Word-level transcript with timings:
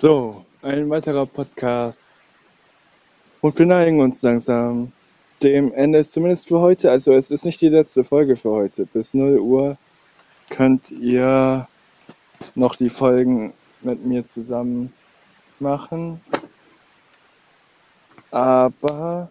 So, 0.00 0.46
ein 0.62 0.88
weiterer 0.88 1.26
Podcast. 1.26 2.10
Und 3.42 3.58
wir 3.58 3.66
neigen 3.66 4.00
uns 4.00 4.22
langsam 4.22 4.92
dem 5.42 5.74
Ende, 5.74 6.02
zumindest 6.02 6.48
für 6.48 6.58
heute. 6.58 6.90
Also 6.90 7.12
es 7.12 7.30
ist 7.30 7.44
nicht 7.44 7.60
die 7.60 7.68
letzte 7.68 8.02
Folge 8.02 8.34
für 8.34 8.48
heute. 8.48 8.86
Bis 8.86 9.12
0 9.12 9.38
Uhr 9.38 9.76
könnt 10.48 10.90
ihr 10.90 11.68
noch 12.54 12.76
die 12.76 12.88
Folgen 12.88 13.52
mit 13.82 14.02
mir 14.06 14.24
zusammen 14.24 14.90
machen. 15.58 16.22
Aber 18.30 19.30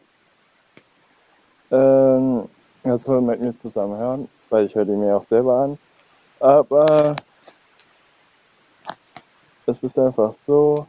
ähm, 1.71 2.47
soll 2.83 3.21
mit 3.21 3.41
mir 3.41 3.55
zusammen 3.55 3.97
hören, 3.97 4.29
weil 4.51 4.65
ich 4.67 4.75
höre 4.75 4.85
die 4.85 4.91
mir 4.91 5.17
auch 5.17 5.23
selber 5.23 5.63
an. 5.63 5.79
Aber 6.39 7.15
es 9.69 9.83
ist 9.83 9.97
einfach 9.99 10.33
so, 10.33 10.87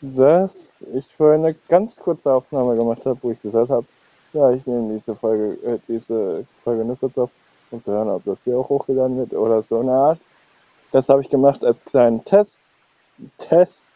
dass 0.00 0.76
ich 0.94 1.06
vorhin 1.08 1.44
eine 1.44 1.54
ganz 1.68 1.96
kurze 1.96 2.32
Aufnahme 2.32 2.76
gemacht 2.76 3.04
habe, 3.04 3.18
wo 3.22 3.30
ich 3.30 3.42
gesagt 3.42 3.70
habe, 3.70 3.86
ja, 4.32 4.50
ich 4.52 4.66
nehme 4.66 4.92
diese 4.92 5.14
Folge, 5.14 5.58
äh, 5.66 5.78
diese 5.88 6.46
Folge 6.64 6.84
nur 6.84 6.96
kurz 6.98 7.18
auf, 7.18 7.30
um 7.70 7.78
zu 7.78 7.92
hören, 7.92 8.08
ob 8.08 8.24
das 8.24 8.44
hier 8.44 8.56
auch 8.56 8.68
hochgeladen 8.68 9.18
wird 9.18 9.34
oder 9.34 9.60
so 9.60 9.80
eine 9.80 9.92
Art. 9.92 10.20
Das 10.92 11.08
habe 11.08 11.20
ich 11.20 11.28
gemacht 11.28 11.64
als 11.64 11.84
kleinen 11.84 12.24
Test, 12.24 12.60
Test, 13.38 13.90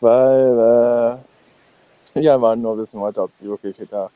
weil 0.00 1.20
äh, 2.14 2.20
ja, 2.20 2.38
man 2.38 2.62
nur 2.62 2.78
wissen 2.78 3.00
wollte, 3.00 3.22
ob 3.22 3.30
die 3.40 3.46
wirklich 3.46 3.76
da 3.90 4.10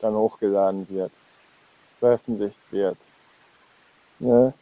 dann 0.00 0.14
hochgeladen 0.14 0.88
wird, 0.88 1.12
veröffentlicht 2.00 2.60
wird. 2.70 2.98
Ne? 4.18 4.52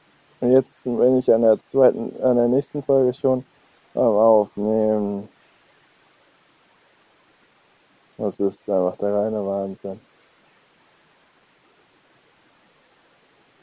Und 0.42 0.50
jetzt 0.50 0.82
bin 0.82 1.18
ich 1.18 1.32
an 1.32 1.42
der 1.42 1.56
zweiten, 1.56 2.20
an 2.20 2.34
der 2.34 2.48
nächsten 2.48 2.82
Folge 2.82 3.14
schon 3.14 3.44
am 3.94 4.02
Aufnehmen. 4.02 5.28
Das 8.18 8.40
ist 8.40 8.68
einfach 8.68 8.96
der 8.96 9.14
reine 9.14 9.46
Wahnsinn. 9.46 10.00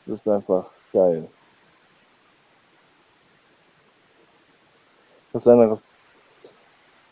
Das 0.06 0.22
ist 0.22 0.28
einfach 0.30 0.72
geil. 0.94 1.30
Was 5.34 5.48
anderes 5.50 5.96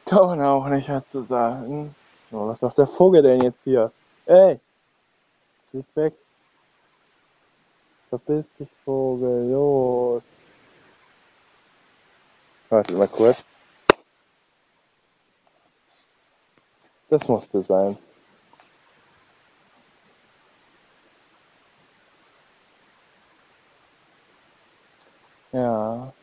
kann 0.06 0.28
man 0.28 0.42
auch 0.44 0.70
nicht 0.70 0.88
mehr 0.88 1.04
zu 1.04 1.22
sagen. 1.22 1.94
Oh, 2.32 2.48
was 2.48 2.62
macht 2.62 2.78
der 2.78 2.88
Vogel 2.88 3.22
denn 3.22 3.42
jetzt 3.42 3.66
hier? 3.66 3.92
Ey! 4.28 4.62
Geht 5.74 5.96
weg. 5.96 6.14
Verpiss 8.10 8.56
dich, 8.56 8.70
Vogel, 8.86 9.52
los. 9.52 10.24
Warte 12.70 12.94
mal 12.94 13.08
kurz. 13.08 13.46
Das 17.10 17.28
musste 17.28 17.62
sein. 17.62 17.98
Ja. 25.52 26.14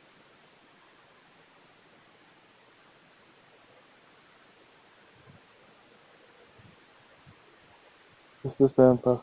Es 8.42 8.60
ist 8.60 8.78
einfach 8.78 9.22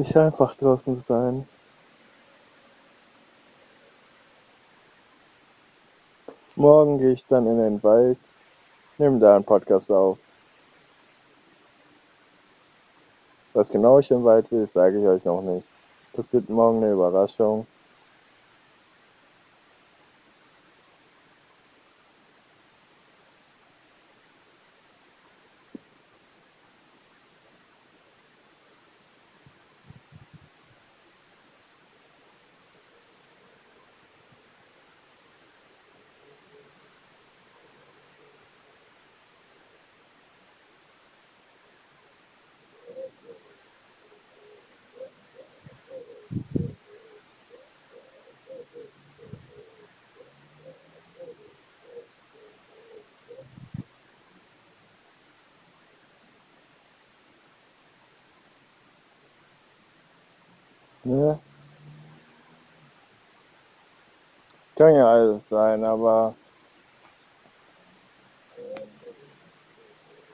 nicht 0.00 0.16
einfach 0.16 0.54
draußen 0.54 0.96
sein. 0.96 1.46
Morgen 6.56 6.98
gehe 6.98 7.12
ich 7.12 7.26
dann 7.26 7.46
in 7.46 7.58
den 7.58 7.82
Wald, 7.82 8.18
nehme 8.98 9.18
da 9.18 9.36
einen 9.36 9.44
Podcast 9.44 9.90
auf. 9.92 10.18
Was 13.52 13.70
genau 13.70 13.98
ich 13.98 14.10
im 14.10 14.24
Wald 14.24 14.50
will, 14.50 14.66
sage 14.66 14.98
ich 15.00 15.06
euch 15.06 15.24
noch 15.24 15.42
nicht. 15.42 15.68
Das 16.14 16.32
wird 16.32 16.48
morgen 16.48 16.78
eine 16.78 16.92
Überraschung. 16.92 17.66
Ne? 61.04 61.38
Kann 64.76 64.94
ja 64.94 65.06
alles 65.10 65.48
sein, 65.48 65.84
aber. 65.84 66.34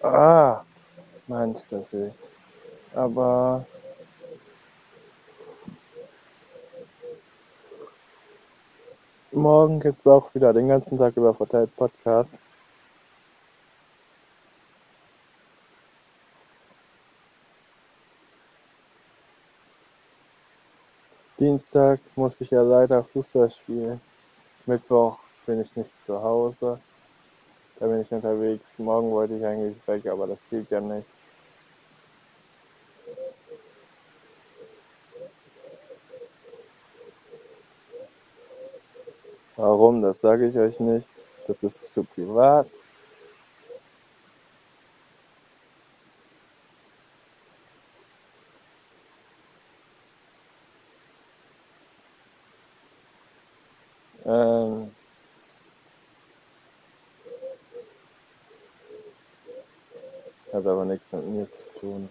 Ah, 0.02 0.64
meint 1.26 1.64
das 1.70 1.92
weh. 1.92 2.10
Aber. 2.94 3.66
Morgen 9.32 9.80
gibt 9.80 10.00
es 10.00 10.06
auch 10.06 10.34
wieder 10.34 10.52
den 10.52 10.68
ganzen 10.68 10.96
Tag 10.96 11.16
über 11.16 11.34
verteilt 11.34 11.74
Podcasts. 11.76 12.45
Dienstag 21.38 22.00
muss 22.14 22.40
ich 22.40 22.50
ja 22.50 22.62
leider 22.62 23.02
Fußball 23.02 23.50
spielen. 23.50 24.00
Mittwoch 24.64 25.18
bin 25.44 25.60
ich 25.60 25.76
nicht 25.76 25.90
zu 26.06 26.22
Hause. 26.22 26.80
Da 27.78 27.86
bin 27.86 28.00
ich 28.00 28.10
unterwegs. 28.10 28.78
Morgen 28.78 29.10
wollte 29.10 29.34
ich 29.34 29.44
eigentlich 29.44 29.76
weg, 29.86 30.06
aber 30.06 30.26
das 30.26 30.40
geht 30.50 30.70
ja 30.70 30.80
nicht. 30.80 31.06
Warum, 39.56 40.00
das 40.00 40.20
sage 40.22 40.48
ich 40.48 40.56
euch 40.56 40.80
nicht. 40.80 41.08
Das 41.46 41.62
ist 41.62 41.92
zu 41.92 42.02
privat. 42.04 42.66
Ähm, 54.26 54.92
hat 60.52 60.66
aber 60.66 60.84
nichts 60.84 61.12
mit 61.12 61.24
mir 61.26 61.50
zu 61.50 61.62
tun. 61.80 62.08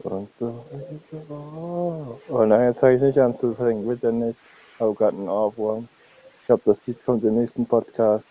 Und 0.00 0.32
so. 0.32 0.64
Oh 2.28 2.44
nein, 2.44 2.66
jetzt 2.66 2.80
fange 2.80 2.96
ich 2.96 3.02
nicht 3.02 3.18
an 3.18 3.34
zu 3.34 3.52
singen, 3.52 3.86
bitte 3.86 4.12
nicht. 4.12 4.38
Ich 4.74 4.80
habe 4.80 4.94
gerade 4.94 5.16
einen 5.16 5.28
Ohrwurm. 5.28 5.88
Ich 6.40 6.46
glaube, 6.46 6.62
das 6.64 6.86
Lied 6.86 7.04
kommt 7.04 7.24
im 7.24 7.34
nächsten 7.34 7.66
Podcast. 7.66 8.28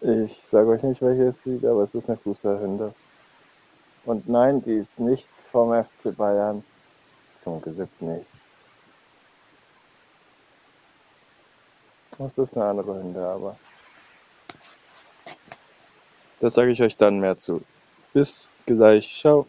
Ich 0.00 0.44
sage 0.44 0.68
euch 0.68 0.82
nicht, 0.82 1.00
welches 1.00 1.44
Lied, 1.46 1.64
aber 1.64 1.82
es 1.82 1.94
ist 1.94 2.10
eine 2.10 2.18
Fußballhymne. 2.18 2.94
Und 4.04 4.28
nein, 4.28 4.62
die 4.62 4.74
ist 4.74 5.00
nicht 5.00 5.28
vom 5.50 5.72
FC 5.72 6.14
Bayern. 6.14 6.62
Zum 7.42 7.62
Gesippt 7.62 8.02
nicht. 8.02 8.28
Das 12.18 12.38
ist 12.38 12.56
eine 12.56 12.66
andere 12.66 13.02
Hymne, 13.02 13.26
aber. 13.26 13.56
Das 16.40 16.54
sage 16.54 16.70
ich 16.70 16.82
euch 16.82 16.96
dann 16.96 17.18
mehr 17.18 17.36
zu. 17.36 17.62
Bis 18.12 18.50
gleich. 18.66 19.20
Ciao. 19.20 19.42